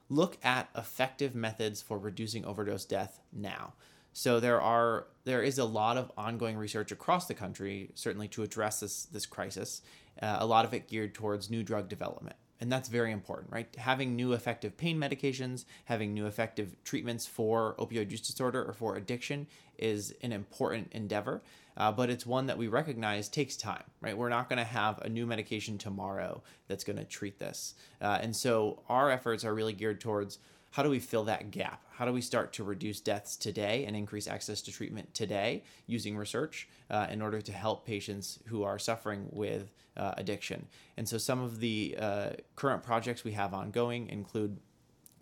look 0.09 0.43
at 0.43 0.69
effective 0.75 1.35
methods 1.35 1.83
for 1.83 1.99
reducing 1.99 2.43
overdose 2.45 2.83
death 2.83 3.19
now. 3.31 3.73
So 4.13 4.39
there 4.39 4.59
are 4.59 5.05
there 5.23 5.43
is 5.43 5.59
a 5.59 5.65
lot 5.65 5.97
of 5.97 6.11
ongoing 6.17 6.57
research 6.57 6.91
across 6.91 7.27
the 7.27 7.35
country, 7.35 7.91
certainly 7.93 8.27
to 8.29 8.41
address 8.41 8.79
this 8.79 9.05
this 9.05 9.27
crisis. 9.27 9.83
Uh, 10.19 10.37
a 10.39 10.47
lot 10.47 10.65
of 10.65 10.73
it 10.73 10.87
geared 10.87 11.13
towards 11.13 11.51
new 11.51 11.61
drug 11.61 11.89
development, 11.89 12.37
and 12.61 12.71
that's 12.71 12.89
very 12.89 13.11
important, 13.11 13.51
right? 13.51 13.67
Having 13.77 14.15
new 14.15 14.33
effective 14.33 14.77
pain 14.77 14.97
medications, 14.97 15.65
having 15.85 16.13
new 16.13 16.25
effective 16.25 16.75
treatments 16.83 17.25
for 17.25 17.75
opioid 17.79 18.11
use 18.11 18.21
disorder 18.21 18.63
or 18.63 18.73
for 18.73 18.95
addiction 18.95 19.47
is 19.77 20.13
an 20.21 20.31
important 20.31 20.89
endeavor. 20.91 21.41
Uh, 21.77 21.91
but 21.91 22.09
it's 22.09 22.25
one 22.25 22.45
that 22.45 22.57
we 22.57 22.67
recognize 22.67 23.27
takes 23.27 23.57
time, 23.57 23.83
right? 23.99 24.17
We're 24.17 24.29
not 24.29 24.47
going 24.47 24.59
to 24.59 24.63
have 24.63 24.99
a 24.99 25.09
new 25.09 25.25
medication 25.25 25.77
tomorrow 25.77 26.41
that's 26.67 26.85
going 26.85 26.97
to 26.97 27.03
treat 27.03 27.37
this, 27.37 27.75
uh, 28.01 28.17
and 28.21 28.33
so 28.33 28.81
our 28.87 29.11
efforts 29.11 29.43
are 29.43 29.53
really 29.53 29.73
geared 29.73 29.99
towards 29.99 30.39
how 30.75 30.83
do 30.83 30.89
we 30.89 30.99
fill 30.99 31.23
that 31.23 31.51
gap? 31.51 31.85
How 31.89 32.03
do 32.03 32.11
we 32.11 32.19
start 32.19 32.51
to 32.53 32.63
reduce 32.65 32.99
deaths 32.99 33.37
today 33.37 33.85
and 33.85 33.95
increase 33.95 34.27
access 34.27 34.61
to 34.63 34.73
treatment 34.73 35.13
today 35.13 35.63
using 35.87 36.17
research 36.17 36.67
uh, 36.89 37.07
in 37.09 37.21
order 37.21 37.39
to 37.39 37.53
help 37.53 37.85
patients 37.85 38.39
who 38.47 38.63
are 38.63 38.77
suffering 38.77 39.29
with 39.31 39.71
uh, 39.95 40.15
addiction? 40.17 40.67
And 40.97 41.07
so 41.07 41.17
some 41.17 41.41
of 41.41 41.61
the 41.61 41.95
uh, 41.97 42.29
current 42.57 42.83
projects 42.83 43.23
we 43.23 43.31
have 43.31 43.53
ongoing 43.53 44.09
include 44.09 44.57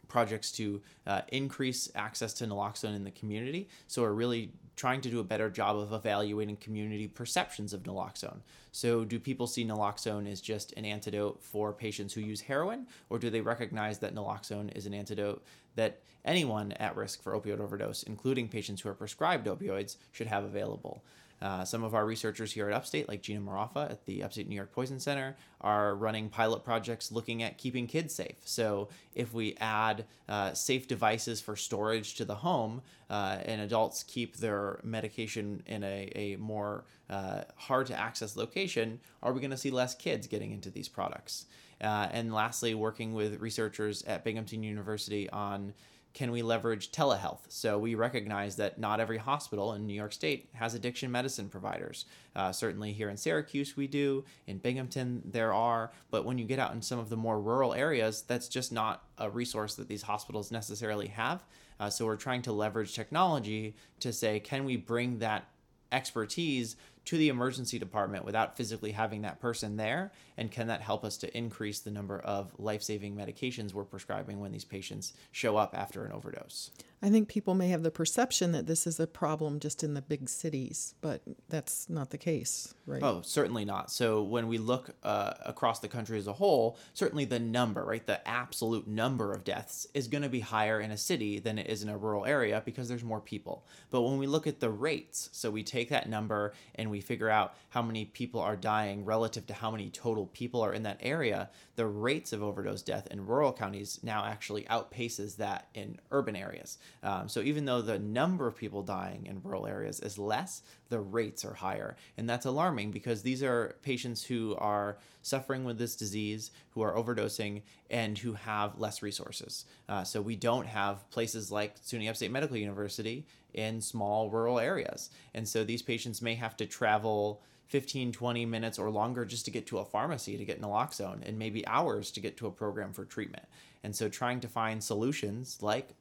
projects 0.08 0.52
to 0.54 0.82
uh, 1.06 1.22
increase 1.28 1.88
access 1.94 2.34
to 2.34 2.48
naloxone 2.48 2.96
in 2.96 3.04
the 3.04 3.12
community. 3.12 3.70
So 3.86 4.02
we're 4.02 4.14
really 4.14 4.54
trying 4.76 5.02
to 5.02 5.10
do 5.10 5.20
a 5.20 5.24
better 5.24 5.50
job 5.50 5.78
of 5.78 5.94
evaluating 5.94 6.58
community 6.58 7.08
perceptions 7.08 7.74
of 7.74 7.84
naloxone. 7.84 8.40
So, 8.72 9.06
do 9.06 9.20
people 9.20 9.48
see 9.48 9.64
naloxone 9.66 10.32
as 10.32 10.42
just 10.42 10.74
an 10.74 10.86
antidote 10.86 11.44
for 11.44 11.74
patients 11.74 12.14
who 12.14 12.22
use 12.22 12.42
heroin, 12.42 12.88
or 13.10 13.20
do 13.20 13.30
they 13.30 13.42
recognize 13.42 14.00
that 14.00 14.16
naloxone 14.16 14.76
is 14.76 14.86
an 14.86 14.94
antidote 14.94 15.44
that 15.76 16.00
anyone 16.26 16.72
at 16.74 16.96
risk 16.96 17.22
for 17.22 17.40
opioid 17.40 17.60
overdose, 17.60 18.04
including 18.04 18.48
patients 18.48 18.82
who 18.82 18.90
are 18.90 18.94
prescribed 18.94 19.48
opioids, 19.48 19.98
should 20.12 20.28
have 20.28 20.44
available. 20.44 21.04
Uh, 21.44 21.66
some 21.66 21.84
of 21.84 21.94
our 21.94 22.06
researchers 22.06 22.54
here 22.54 22.70
at 22.70 22.74
Upstate, 22.74 23.10
like 23.10 23.22
Jeanna 23.22 23.42
Marraffa 23.42 23.92
at 23.92 24.06
the 24.06 24.24
Upstate 24.24 24.48
New 24.48 24.56
York 24.56 24.72
Poison 24.72 24.98
Center, 24.98 25.36
are 25.60 25.94
running 25.94 26.30
pilot 26.30 26.64
projects 26.64 27.12
looking 27.12 27.44
at 27.44 27.58
keeping 27.58 27.86
kids 27.86 28.16
safe. 28.16 28.38
So, 28.46 28.88
if 29.14 29.34
we 29.34 29.58
add 29.60 30.06
uh, 30.30 30.54
safe 30.54 30.88
devices 30.88 31.42
for 31.42 31.58
storage 31.58 32.16
to 32.16 32.24
the 32.24 32.36
home 32.36 32.82
uh, 33.10 33.40
and 33.44 33.60
adults 33.60 34.04
keep 34.04 34.38
their 34.38 34.80
medication 34.84 35.62
in 35.66 35.84
a, 35.84 36.10
a 36.16 36.36
more 36.38 36.86
uh, 37.10 37.42
hard 37.58 37.88
to 37.88 38.00
access 38.00 38.38
location, 38.38 39.02
are 39.22 39.34
we 39.34 39.42
going 39.42 39.52
to 39.52 39.58
see 39.58 39.72
less 39.72 39.96
kids 39.96 40.28
getting 40.28 40.54
into 40.54 40.70
these 40.70 40.88
products? 40.88 41.48
Uh, 41.84 42.08
and 42.12 42.34
lastly, 42.34 42.74
working 42.74 43.14
with 43.14 43.40
researchers 43.42 44.04
at 44.04 44.24
Binghamton 44.24 44.64
University 44.64 45.30
on 45.30 45.74
can 46.14 46.32
we 46.32 46.44
leverage 46.44 46.92
telehealth? 46.92 47.40
So 47.50 47.80
we 47.80 47.96
recognize 47.96 48.56
that 48.58 48.78
not 48.78 49.00
every 49.00 49.18
hospital 49.18 49.74
in 49.74 49.88
New 49.88 49.96
York 49.96 50.14
State 50.14 50.48
has 50.54 50.76
addiction 50.76 51.12
medicine 51.12 51.50
providers. 51.50 52.06
Uh, 52.36 52.52
certainly 52.52 52.94
here 52.94 53.10
in 53.10 53.18
Syracuse 53.18 53.76
we 53.76 53.88
do, 53.88 54.24
in 54.46 54.60
Binghamton 54.60 55.24
there 55.26 55.54
are, 55.54 55.92
but 56.12 56.24
when 56.24 56.38
you 56.38 56.46
get 56.46 56.60
out 56.60 56.74
in 56.74 56.84
some 56.84 57.00
of 57.00 57.10
the 57.10 57.18
more 57.18 57.42
rural 57.42 57.74
areas, 57.74 58.22
that's 58.28 58.48
just 58.48 58.72
not 58.72 59.04
a 59.18 59.30
resource 59.30 59.74
that 59.76 59.88
these 59.88 60.04
hospitals 60.04 60.52
necessarily 60.52 61.08
have. 61.08 61.44
Uh, 61.80 61.90
so 61.90 62.06
we're 62.06 62.16
trying 62.16 62.44
to 62.44 62.52
leverage 62.52 62.94
technology 62.94 63.76
to 64.00 64.14
say, 64.14 64.40
can 64.40 64.66
we 64.66 64.78
bring 64.78 65.18
that 65.18 65.48
expertise 65.92 66.76
to 67.06 67.18
the 67.18 67.30
emergency 67.30 67.80
department 67.80 68.26
without 68.26 68.58
physically 68.58 68.92
having 68.92 69.22
that 69.24 69.40
person 69.40 69.78
there? 69.78 70.12
And 70.38 70.52
can 70.52 70.68
that 70.68 70.82
help 70.82 71.04
us 71.04 71.18
to 71.18 71.38
increase 71.38 71.80
the 71.80 71.92
number 71.92 72.20
of 72.20 72.52
life 72.58 72.84
saving 72.84 73.16
medications 73.16 73.74
we're 73.74 73.84
prescribing 73.84 74.40
when 74.40 74.52
these 74.52 74.66
patients 74.66 75.14
show 75.32 75.58
up 75.58 75.74
after 75.78 76.06
an 76.06 76.12
overdose? 76.12 76.72
I 77.04 77.10
think 77.10 77.28
people 77.28 77.54
may 77.54 77.68
have 77.68 77.84
the 77.84 77.92
perception 77.92 78.54
that 78.54 78.66
this 78.66 78.88
is 78.88 78.98
a 78.98 79.06
problem 79.06 79.60
just 79.60 79.84
in 79.84 79.94
the 79.94 80.02
big 80.02 80.30
cities, 80.30 80.96
but 81.02 81.22
that's 81.50 81.90
not 81.90 82.12
the 82.12 82.18
case, 82.18 82.74
right? 82.86 83.04
Oh, 83.04 83.22
certainly 83.26 83.66
not. 83.66 83.92
So 83.92 84.24
when 84.24 84.48
we 84.48 84.58
look 84.58 84.92
uh, 85.04 85.34
across 85.46 85.82
the 85.82 85.90
country 85.90 86.18
as 86.18 86.28
a 86.28 86.34
whole, 86.34 86.78
certainly 86.94 87.26
the 87.26 87.40
number, 87.40 87.84
right, 87.84 88.08
the 88.08 88.26
absolute 88.26 88.88
number 88.88 89.34
of 89.34 89.44
deaths 89.44 89.86
is 89.94 90.08
going 90.08 90.22
to 90.22 90.30
be 90.30 90.40
higher 90.40 90.80
in 90.80 90.92
a 90.92 90.98
city 90.98 91.40
than 91.40 91.60
it 91.60 91.70
is 91.70 91.84
in 91.84 91.90
a 91.90 91.98
rural 91.98 92.26
area 92.26 92.62
because 92.64 92.88
there's 92.88 93.04
more 93.04 93.20
people. 93.20 93.66
But 93.90 94.04
when 94.04 94.18
we 94.18 94.26
look 94.26 94.48
at 94.48 94.62
the 94.62 94.70
rates, 94.70 95.28
so 95.34 95.52
we 95.52 95.62
take 95.62 95.90
that 95.90 96.08
number 96.08 96.54
and 96.76 96.90
we 96.90 97.02
figure 97.02 97.30
out 97.30 97.56
how 97.68 97.82
many 97.82 98.06
people 98.06 98.40
are 98.40 98.56
dying 98.56 99.04
relative 99.04 99.46
to 99.48 99.54
how 99.54 99.72
many 99.72 99.90
total 99.90 100.28
people 100.28 100.62
are 100.62 100.72
in 100.72 100.84
that 100.84 101.02
area, 101.02 101.50
the 101.76 101.86
rates 101.86 102.32
of 102.32 102.42
overdose 102.42 102.82
death 102.82 103.10
in 103.12 103.26
rural 103.26 103.52
counties 103.52 104.00
now 104.04 104.24
actually 104.24 104.64
outpaces 104.64 105.36
that 105.36 105.68
in 105.74 106.00
urban 106.10 106.38
areas. 106.38 106.78
Um, 107.02 107.28
so 107.28 107.42
even 107.42 107.66
though 107.66 107.82
the 107.82 108.00
number 108.00 108.48
of 108.48 108.56
people 108.56 108.82
dying 108.82 109.26
in 109.26 109.42
rural 109.44 109.68
areas 109.68 110.00
is 110.00 110.18
less, 110.18 110.62
the 110.90 111.00
rates 111.00 111.44
are 111.44 111.54
higher. 111.54 111.98
And 112.18 112.30
that's 112.30 112.46
alarming 112.46 112.92
because 112.92 113.22
these 113.22 113.44
are 113.44 113.76
patients 113.82 114.24
who 114.24 114.56
are 114.58 114.98
suffering 115.22 115.64
with 115.64 115.78
this 115.78 115.96
disease, 115.96 116.52
who 116.72 116.82
are 116.82 116.94
overdosing, 116.94 117.62
and 117.90 118.18
who 118.18 118.34
have 118.34 118.80
less 118.80 119.02
resources. 119.02 119.66
Uh, 119.90 120.04
so 120.04 120.22
we 120.22 120.36
don't 120.36 120.68
have 120.68 121.10
places 121.10 121.52
like 121.52 121.82
SUNY 121.82 122.10
Upstate 122.10 122.32
Medical 122.32 122.58
University 122.58 123.26
in 123.54 123.82
small 123.82 124.30
rural 124.30 124.60
areas. 124.60 125.10
And 125.34 125.48
so 125.48 125.64
these 125.64 125.82
patients 125.82 126.22
may 126.22 126.36
have 126.36 126.58
to 126.58 126.66
travel 126.66 127.42
15, 127.68 128.12
20 128.12 128.46
minutes 128.46 128.78
or 128.78 128.90
longer 128.90 129.26
just 129.26 129.46
to 129.46 129.52
get 129.52 129.66
to 129.68 129.80
a 129.80 129.86
pharmacy 129.86 130.38
to 130.38 130.46
get 130.46 130.62
naloxone 130.62 131.28
and 131.28 131.40
maybe 131.40 131.66
hours 131.68 132.12
to 132.12 132.20
get 132.20 132.38
to 132.38 132.48
a 132.48 132.52
program 132.52 132.94
for 132.94 133.06
treatment. 133.06 133.46
And 133.84 133.96
so 133.96 134.10
trying 134.10 134.40
to 134.42 134.48
find 134.48 134.84
solutions 134.84 135.58
like 135.62 135.96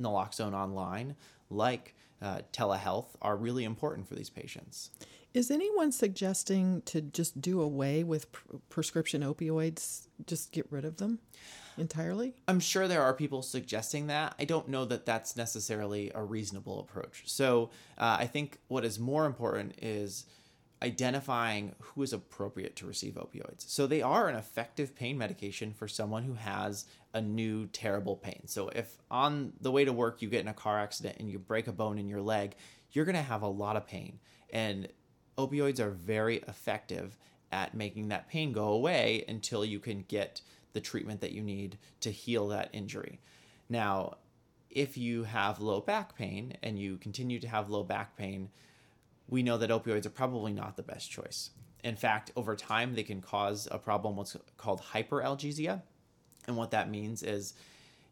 naloxone 0.00 0.54
online, 0.54 1.16
like 1.50 1.94
uh, 2.22 2.40
telehealth, 2.52 3.08
are 3.20 3.36
really 3.36 3.64
important 3.64 4.08
for 4.08 4.14
these 4.14 4.30
patients. 4.30 4.90
Is 5.32 5.50
anyone 5.50 5.92
suggesting 5.92 6.82
to 6.86 7.00
just 7.00 7.40
do 7.40 7.60
away 7.60 8.02
with 8.02 8.32
pr- 8.32 8.56
prescription 8.68 9.22
opioids, 9.22 10.08
just 10.26 10.50
get 10.50 10.66
rid 10.70 10.84
of 10.84 10.96
them 10.96 11.20
entirely? 11.78 12.34
I'm 12.48 12.58
sure 12.58 12.88
there 12.88 13.02
are 13.02 13.14
people 13.14 13.42
suggesting 13.42 14.08
that. 14.08 14.34
I 14.40 14.44
don't 14.44 14.68
know 14.68 14.84
that 14.86 15.06
that's 15.06 15.36
necessarily 15.36 16.10
a 16.14 16.22
reasonable 16.22 16.80
approach. 16.80 17.22
So 17.26 17.70
uh, 17.96 18.16
I 18.18 18.26
think 18.26 18.58
what 18.66 18.84
is 18.84 18.98
more 18.98 19.24
important 19.24 19.74
is 19.80 20.26
identifying 20.82 21.74
who 21.78 22.02
is 22.02 22.12
appropriate 22.12 22.74
to 22.76 22.86
receive 22.86 23.14
opioids. 23.14 23.68
So 23.68 23.86
they 23.86 24.00
are 24.00 24.28
an 24.28 24.36
effective 24.36 24.94
pain 24.94 25.18
medication 25.18 25.74
for 25.74 25.86
someone 25.86 26.24
who 26.24 26.34
has 26.34 26.86
a 27.12 27.20
new 27.20 27.66
terrible 27.66 28.16
pain. 28.16 28.42
So 28.46 28.68
if 28.70 28.96
on 29.10 29.52
the 29.60 29.70
way 29.70 29.84
to 29.84 29.92
work 29.92 30.22
you 30.22 30.28
get 30.28 30.40
in 30.40 30.48
a 30.48 30.54
car 30.54 30.78
accident 30.78 31.16
and 31.18 31.30
you 31.30 31.38
break 31.38 31.66
a 31.66 31.72
bone 31.72 31.98
in 31.98 32.08
your 32.08 32.22
leg, 32.22 32.54
you're 32.92 33.04
going 33.04 33.16
to 33.16 33.22
have 33.22 33.42
a 33.42 33.48
lot 33.48 33.76
of 33.76 33.86
pain. 33.86 34.18
And 34.52 34.88
opioids 35.36 35.80
are 35.80 35.90
very 35.90 36.38
effective 36.48 37.16
at 37.52 37.74
making 37.74 38.08
that 38.08 38.28
pain 38.28 38.52
go 38.52 38.68
away 38.68 39.24
until 39.28 39.64
you 39.64 39.80
can 39.80 40.04
get 40.08 40.40
the 40.72 40.80
treatment 40.80 41.20
that 41.20 41.32
you 41.32 41.42
need 41.42 41.78
to 42.00 42.10
heal 42.10 42.48
that 42.48 42.70
injury. 42.72 43.20
Now, 43.68 44.16
if 44.70 44.96
you 44.96 45.24
have 45.24 45.60
low 45.60 45.80
back 45.80 46.16
pain 46.16 46.56
and 46.62 46.78
you 46.78 46.96
continue 46.96 47.40
to 47.40 47.48
have 47.48 47.70
low 47.70 47.82
back 47.82 48.16
pain, 48.16 48.50
we 49.30 49.42
know 49.42 49.56
that 49.56 49.70
opioids 49.70 50.06
are 50.06 50.10
probably 50.10 50.52
not 50.52 50.76
the 50.76 50.82
best 50.82 51.10
choice. 51.10 51.50
In 51.82 51.96
fact, 51.96 52.30
over 52.36 52.56
time, 52.56 52.94
they 52.94 53.02
can 53.02 53.22
cause 53.22 53.66
a 53.70 53.78
problem 53.78 54.16
what's 54.16 54.36
called 54.58 54.82
hyperalgesia. 54.92 55.80
And 56.46 56.56
what 56.56 56.72
that 56.72 56.90
means 56.90 57.22
is 57.22 57.54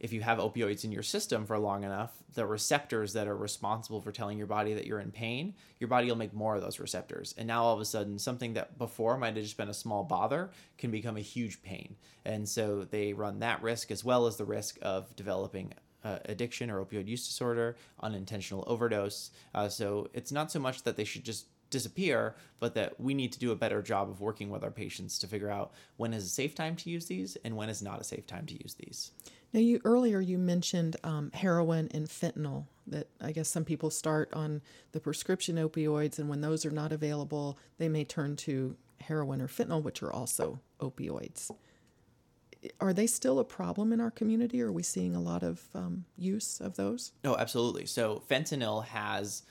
if 0.00 0.12
you 0.12 0.20
have 0.20 0.38
opioids 0.38 0.84
in 0.84 0.92
your 0.92 1.02
system 1.02 1.44
for 1.44 1.58
long 1.58 1.82
enough, 1.82 2.12
the 2.34 2.46
receptors 2.46 3.14
that 3.14 3.26
are 3.26 3.36
responsible 3.36 4.00
for 4.00 4.12
telling 4.12 4.38
your 4.38 4.46
body 4.46 4.74
that 4.74 4.86
you're 4.86 5.00
in 5.00 5.10
pain, 5.10 5.54
your 5.80 5.88
body 5.88 6.06
will 6.06 6.16
make 6.16 6.32
more 6.32 6.54
of 6.54 6.62
those 6.62 6.78
receptors. 6.78 7.34
And 7.36 7.48
now 7.48 7.64
all 7.64 7.74
of 7.74 7.80
a 7.80 7.84
sudden, 7.84 8.18
something 8.18 8.54
that 8.54 8.78
before 8.78 9.18
might 9.18 9.34
have 9.34 9.44
just 9.44 9.56
been 9.56 9.68
a 9.68 9.74
small 9.74 10.04
bother 10.04 10.50
can 10.76 10.92
become 10.92 11.16
a 11.16 11.20
huge 11.20 11.62
pain. 11.62 11.96
And 12.24 12.48
so 12.48 12.86
they 12.88 13.12
run 13.12 13.40
that 13.40 13.60
risk 13.60 13.90
as 13.90 14.04
well 14.04 14.26
as 14.26 14.36
the 14.36 14.44
risk 14.44 14.78
of 14.82 15.14
developing 15.16 15.74
uh, 16.04 16.18
addiction 16.26 16.70
or 16.70 16.84
opioid 16.84 17.08
use 17.08 17.26
disorder, 17.26 17.76
unintentional 18.00 18.64
overdose. 18.66 19.30
Uh, 19.54 19.68
so 19.68 20.08
it's 20.12 20.32
not 20.32 20.50
so 20.50 20.58
much 20.58 20.82
that 20.82 20.96
they 20.96 21.04
should 21.04 21.24
just 21.24 21.46
disappear, 21.70 22.34
but 22.60 22.74
that 22.74 22.98
we 22.98 23.14
need 23.14 23.32
to 23.32 23.38
do 23.38 23.52
a 23.52 23.56
better 23.56 23.82
job 23.82 24.08
of 24.08 24.20
working 24.20 24.50
with 24.50 24.64
our 24.64 24.70
patients 24.70 25.18
to 25.18 25.26
figure 25.26 25.50
out 25.50 25.72
when 25.96 26.14
is 26.14 26.24
a 26.24 26.28
safe 26.28 26.54
time 26.54 26.76
to 26.76 26.90
use 26.90 27.06
these 27.06 27.36
and 27.44 27.56
when 27.56 27.68
is 27.68 27.82
not 27.82 28.00
a 28.00 28.04
safe 28.04 28.26
time 28.26 28.46
to 28.46 28.54
use 28.54 28.74
these. 28.74 29.12
Now, 29.52 29.60
you 29.60 29.80
earlier 29.84 30.20
you 30.20 30.38
mentioned 30.38 30.96
um, 31.04 31.30
heroin 31.32 31.88
and 31.92 32.06
fentanyl. 32.06 32.66
That 32.86 33.06
I 33.20 33.32
guess 33.32 33.48
some 33.48 33.64
people 33.64 33.90
start 33.90 34.30
on 34.32 34.62
the 34.92 35.00
prescription 35.00 35.56
opioids, 35.56 36.18
and 36.18 36.28
when 36.28 36.40
those 36.40 36.64
are 36.64 36.70
not 36.70 36.92
available, 36.92 37.58
they 37.76 37.88
may 37.88 38.04
turn 38.04 38.36
to 38.36 38.76
heroin 39.00 39.40
or 39.42 39.48
fentanyl, 39.48 39.82
which 39.82 40.02
are 40.02 40.12
also 40.12 40.60
opioids 40.80 41.50
are 42.80 42.92
they 42.92 43.06
still 43.06 43.38
a 43.38 43.44
problem 43.44 43.92
in 43.92 44.00
our 44.00 44.10
community? 44.10 44.60
Are 44.62 44.72
we 44.72 44.82
seeing 44.82 45.14
a 45.14 45.20
lot 45.20 45.42
of 45.42 45.62
um, 45.74 46.04
use 46.16 46.60
of 46.60 46.76
those? 46.76 47.12
No, 47.24 47.36
absolutely. 47.36 47.86
So 47.86 48.22
fentanyl 48.28 48.84
has 48.86 49.42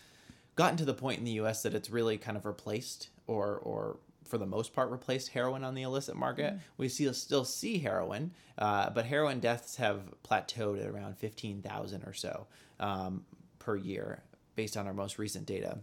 gotten 0.55 0.77
to 0.77 0.85
the 0.85 0.93
point 0.93 1.19
in 1.19 1.25
the 1.25 1.31
U.S. 1.31 1.63
that 1.63 1.73
it's 1.73 1.89
really 1.89 2.17
kind 2.17 2.37
of 2.37 2.45
replaced, 2.45 3.09
or 3.25 3.57
or 3.57 3.97
for 4.25 4.37
the 4.37 4.45
most 4.45 4.73
part, 4.73 4.91
replaced 4.91 5.29
heroin 5.29 5.63
on 5.63 5.73
the 5.73 5.83
illicit 5.83 6.17
market. 6.17 6.53
Mm. 6.53 6.59
We 6.77 6.89
see, 6.89 7.11
still 7.13 7.45
see 7.45 7.77
heroin, 7.77 8.31
uh, 8.57 8.89
but 8.89 9.05
heroin 9.05 9.39
deaths 9.39 9.77
have 9.77 10.01
plateaued 10.23 10.81
at 10.81 10.89
around 10.89 11.17
fifteen 11.17 11.61
thousand 11.61 12.03
or 12.03 12.13
so 12.13 12.47
um, 12.79 13.23
per 13.59 13.75
year, 13.75 14.23
based 14.55 14.75
on 14.75 14.85
our 14.85 14.93
most 14.93 15.17
recent 15.17 15.45
data 15.45 15.77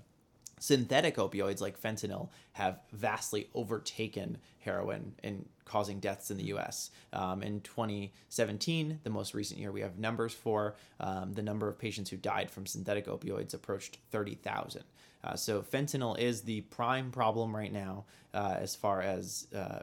synthetic 0.65 1.17
opioids 1.17 1.61
like 1.61 1.79
fentanyl 1.79 2.31
have 2.53 2.81
vastly 2.91 3.51
overtaken 3.55 4.39
heroin 4.61 5.13
in 5.23 5.45
causing 5.67 6.01
deaths 6.01 6.31
in 6.31 6.39
the 6.39 6.45
US. 6.55 6.91
Um, 7.13 7.43
in 7.43 7.61
2017, 7.61 9.01
the 9.03 9.11
most 9.11 9.35
recent 9.35 9.61
year 9.61 9.71
we 9.71 9.83
have 9.83 9.99
numbers 9.99 10.33
for, 10.33 10.77
um, 11.01 11.35
the 11.35 11.43
number 11.43 11.69
of 11.69 11.79
patients 11.79 12.09
who 12.09 12.17
died 12.17 12.51
from 12.51 12.65
synthetic 12.65 13.09
opioids 13.09 13.53
approached 13.53 13.99
30,000. 14.11 14.85
Uh, 15.23 15.37
so 15.37 15.61
fentanyl 15.61 16.19
is 16.19 16.41
the 16.41 16.63
prime 16.63 17.11
problem 17.11 17.55
right 17.55 17.73
now 17.73 18.07
uh, 18.33 18.57
as 18.59 18.75
far 18.75 19.03
as 19.03 19.47
uh, 19.55 19.81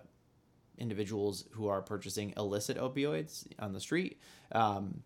individuals 0.79 1.45
who 1.51 1.67
are 1.67 1.83
purchasing 1.83 2.33
illicit 2.37 2.75
opioids 2.77 3.45
on 3.59 3.71
the 3.71 3.79
street. 3.79 4.19
Um, 4.51 5.03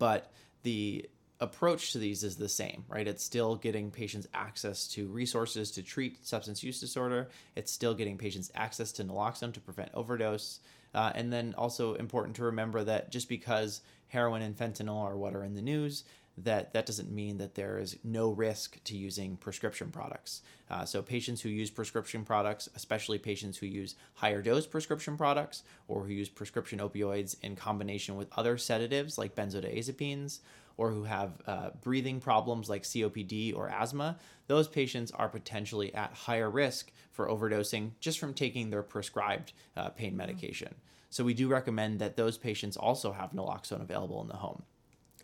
but 0.00 0.32
the 0.64 1.08
approach 1.40 1.92
to 1.92 1.98
these 1.98 2.24
is 2.24 2.36
the 2.36 2.48
same, 2.48 2.84
right? 2.88 3.06
It's 3.06 3.24
still 3.24 3.56
getting 3.56 3.90
patients 3.90 4.26
access 4.32 4.86
to 4.88 5.06
resources 5.08 5.70
to 5.72 5.82
treat 5.82 6.26
substance 6.26 6.62
use 6.62 6.80
disorder. 6.80 7.28
It's 7.54 7.72
still 7.72 7.94
getting 7.94 8.16
patients 8.16 8.50
access 8.54 8.92
to 8.92 9.04
naloxone 9.04 9.52
to 9.52 9.60
prevent 9.60 9.90
overdose. 9.94 10.60
Uh, 10.94 11.12
and 11.14 11.32
then 11.32 11.54
also 11.58 11.94
important 11.94 12.36
to 12.36 12.44
remember 12.44 12.82
that 12.84 13.10
just 13.10 13.28
because 13.28 13.82
heroin 14.08 14.42
and 14.42 14.56
fentanyl 14.56 15.02
are 15.02 15.16
what 15.16 15.34
are 15.34 15.44
in 15.44 15.54
the 15.54 15.62
news, 15.62 16.04
that 16.38 16.72
that 16.72 16.86
doesn't 16.86 17.10
mean 17.10 17.38
that 17.38 17.54
there 17.54 17.78
is 17.78 17.96
no 18.04 18.30
risk 18.30 18.82
to 18.84 18.96
using 18.96 19.36
prescription 19.36 19.90
products. 19.90 20.42
Uh, 20.70 20.84
so 20.84 21.00
patients 21.00 21.40
who 21.40 21.48
use 21.48 21.70
prescription 21.70 22.24
products, 22.24 22.68
especially 22.74 23.18
patients 23.18 23.56
who 23.56 23.66
use 23.66 23.94
higher 24.14 24.42
dose 24.42 24.66
prescription 24.66 25.16
products 25.16 25.62
or 25.88 26.04
who 26.04 26.12
use 26.12 26.28
prescription 26.28 26.78
opioids 26.78 27.36
in 27.42 27.56
combination 27.56 28.16
with 28.16 28.28
other 28.36 28.58
sedatives 28.58 29.16
like 29.16 29.34
benzodiazepines 29.34 30.40
or 30.76 30.90
who 30.90 31.04
have 31.04 31.32
uh, 31.46 31.70
breathing 31.82 32.20
problems 32.20 32.68
like 32.68 32.82
COPD 32.82 33.56
or 33.56 33.68
asthma, 33.68 34.18
those 34.46 34.68
patients 34.68 35.10
are 35.12 35.28
potentially 35.28 35.94
at 35.94 36.12
higher 36.12 36.50
risk 36.50 36.92
for 37.12 37.28
overdosing 37.28 37.92
just 38.00 38.18
from 38.18 38.34
taking 38.34 38.70
their 38.70 38.82
prescribed 38.82 39.52
uh, 39.76 39.88
pain 39.90 40.16
medication. 40.16 40.74
So 41.10 41.24
we 41.24 41.34
do 41.34 41.48
recommend 41.48 41.98
that 42.00 42.16
those 42.16 42.36
patients 42.36 42.76
also 42.76 43.12
have 43.12 43.32
naloxone 43.32 43.80
available 43.80 44.20
in 44.20 44.28
the 44.28 44.36
home. 44.36 44.62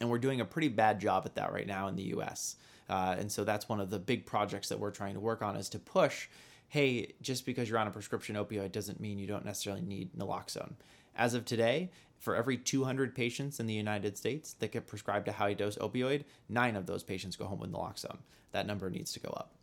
And 0.01 0.11
we're 0.11 0.19
doing 0.19 0.41
a 0.41 0.45
pretty 0.45 0.69
bad 0.69 1.01
job 1.01 1.25
at 1.27 1.35
that 1.35 1.53
right 1.53 1.67
now 1.67 1.89
in 1.89 1.97
the 1.97 2.15
US. 2.15 2.57
Uh, 2.89 3.15
and 3.19 3.31
so 3.31 3.45
that's 3.45 3.69
one 3.69 3.81
of 3.81 3.91
the 3.91 3.99
big 3.99 4.27
projects 4.27 4.69
that 4.69 4.79
we're 4.79 4.91
trying 4.91 5.15
to 5.15 5.21
work 5.21 5.43
on 5.43 5.57
is 5.57 5.69
to 5.71 5.79
push 5.79 6.29
hey, 6.73 7.13
just 7.21 7.45
because 7.45 7.69
you're 7.69 7.79
on 7.79 7.87
a 7.87 7.91
prescription 7.91 8.35
opioid 8.35 8.73
doesn't 8.73 8.99
mean 8.99 9.19
you 9.19 9.27
don't 9.27 9.45
necessarily 9.45 9.83
need 9.83 10.11
naloxone. 10.15 10.73
As 11.15 11.35
of 11.35 11.45
today, 11.45 11.91
for 12.23 12.37
every 12.37 12.57
200 12.57 13.17
patients 13.17 13.59
in 13.59 13.67
the 13.67 13.75
United 13.75 14.17
States 14.17 14.52
that 14.55 14.71
get 14.71 14.87
prescribed 14.87 15.26
a 15.26 15.33
high 15.33 15.55
dose 15.55 15.76
opioid, 15.79 16.23
nine 16.49 16.76
of 16.76 16.87
those 16.87 17.02
patients 17.02 17.35
go 17.35 17.47
home 17.47 17.59
with 17.59 17.73
naloxone. 17.73 18.19
That 18.52 18.64
number 18.64 18.88
needs 18.88 19.12
to 19.14 19.21
go 19.21 19.31
up. 19.31 19.57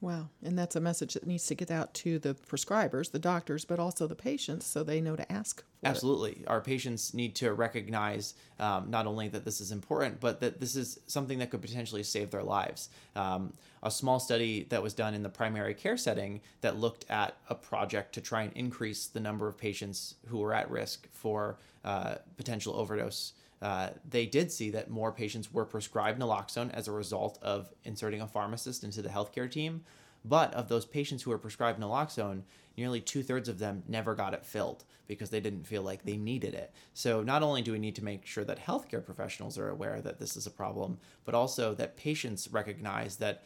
Wow. 0.00 0.30
And 0.42 0.58
that's 0.58 0.76
a 0.76 0.80
message 0.80 1.12
that 1.12 1.26
needs 1.26 1.46
to 1.48 1.54
get 1.54 1.70
out 1.70 1.92
to 1.94 2.18
the 2.18 2.34
prescribers, 2.34 3.10
the 3.10 3.18
doctors, 3.18 3.66
but 3.66 3.78
also 3.78 4.06
the 4.06 4.14
patients 4.14 4.66
so 4.66 4.82
they 4.82 5.00
know 5.00 5.14
to 5.14 5.30
ask. 5.30 5.62
Absolutely. 5.84 6.32
It. 6.32 6.48
Our 6.48 6.62
patients 6.62 7.12
need 7.12 7.34
to 7.36 7.52
recognize 7.52 8.34
um, 8.58 8.90
not 8.90 9.06
only 9.06 9.28
that 9.28 9.44
this 9.44 9.60
is 9.60 9.72
important, 9.72 10.18
but 10.18 10.40
that 10.40 10.58
this 10.58 10.74
is 10.74 11.00
something 11.06 11.38
that 11.40 11.50
could 11.50 11.60
potentially 11.60 12.02
save 12.02 12.30
their 12.30 12.42
lives. 12.42 12.88
Um, 13.14 13.52
a 13.82 13.90
small 13.90 14.18
study 14.18 14.66
that 14.70 14.82
was 14.82 14.94
done 14.94 15.12
in 15.12 15.22
the 15.22 15.28
primary 15.28 15.74
care 15.74 15.98
setting 15.98 16.40
that 16.62 16.78
looked 16.78 17.04
at 17.10 17.36
a 17.50 17.54
project 17.54 18.14
to 18.14 18.22
try 18.22 18.42
and 18.42 18.52
increase 18.54 19.06
the 19.06 19.20
number 19.20 19.48
of 19.48 19.58
patients 19.58 20.14
who 20.28 20.38
were 20.38 20.54
at 20.54 20.70
risk 20.70 21.08
for 21.12 21.58
uh, 21.84 22.16
potential 22.38 22.74
overdose. 22.74 23.34
Uh, 23.62 23.90
they 24.08 24.26
did 24.26 24.50
see 24.50 24.70
that 24.70 24.90
more 24.90 25.12
patients 25.12 25.52
were 25.52 25.64
prescribed 25.64 26.18
naloxone 26.20 26.72
as 26.72 26.88
a 26.88 26.92
result 26.92 27.38
of 27.42 27.72
inserting 27.84 28.20
a 28.20 28.26
pharmacist 28.26 28.84
into 28.84 29.02
the 29.02 29.08
healthcare 29.08 29.50
team. 29.50 29.82
But 30.24 30.52
of 30.54 30.68
those 30.68 30.84
patients 30.84 31.22
who 31.22 31.30
were 31.30 31.38
prescribed 31.38 31.80
naloxone, 31.80 32.42
nearly 32.76 33.00
two 33.00 33.22
thirds 33.22 33.48
of 33.48 33.58
them 33.58 33.82
never 33.88 34.14
got 34.14 34.34
it 34.34 34.44
filled 34.44 34.84
because 35.06 35.30
they 35.30 35.40
didn't 35.40 35.66
feel 35.66 35.82
like 35.82 36.04
they 36.04 36.16
needed 36.16 36.54
it. 36.54 36.72
So, 36.92 37.22
not 37.22 37.42
only 37.42 37.62
do 37.62 37.72
we 37.72 37.78
need 37.78 37.96
to 37.96 38.04
make 38.04 38.26
sure 38.26 38.44
that 38.44 38.64
healthcare 38.64 39.04
professionals 39.04 39.58
are 39.58 39.70
aware 39.70 40.00
that 40.02 40.18
this 40.18 40.36
is 40.36 40.46
a 40.46 40.50
problem, 40.50 40.98
but 41.24 41.34
also 41.34 41.74
that 41.74 41.96
patients 41.96 42.48
recognize 42.52 43.16
that 43.16 43.44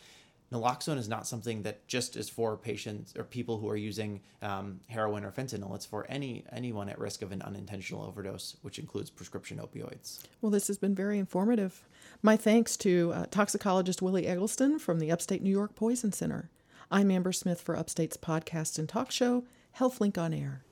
naloxone 0.54 0.98
is 0.98 1.08
not 1.08 1.26
something 1.26 1.62
that 1.62 1.86
just 1.86 2.16
is 2.16 2.28
for 2.28 2.56
patients 2.56 3.14
or 3.16 3.24
people 3.24 3.58
who 3.58 3.68
are 3.68 3.76
using 3.76 4.20
um, 4.42 4.80
heroin 4.88 5.24
or 5.24 5.30
fentanyl. 5.30 5.74
It's 5.74 5.86
for 5.86 6.06
any 6.08 6.44
anyone 6.52 6.88
at 6.88 6.98
risk 6.98 7.22
of 7.22 7.32
an 7.32 7.42
unintentional 7.42 8.02
overdose, 8.02 8.56
which 8.62 8.78
includes 8.78 9.10
prescription 9.10 9.58
opioids. 9.58 10.20
Well, 10.40 10.50
this 10.50 10.68
has 10.68 10.78
been 10.78 10.94
very 10.94 11.18
informative. 11.18 11.84
My 12.22 12.36
thanks 12.36 12.76
to 12.78 13.12
uh, 13.14 13.26
toxicologist 13.30 14.00
Willie 14.00 14.26
Eggleston 14.26 14.78
from 14.78 14.98
the 14.98 15.10
Upstate 15.10 15.42
New 15.42 15.50
York 15.50 15.74
Poison 15.74 16.12
Center. 16.12 16.50
I'm 16.90 17.10
Amber 17.10 17.32
Smith 17.32 17.60
for 17.60 17.76
Upstate's 17.76 18.16
podcast 18.16 18.78
and 18.78 18.88
talk 18.88 19.10
show, 19.10 19.44
HealthLink 19.78 20.16
on 20.16 20.32
Air. 20.32 20.64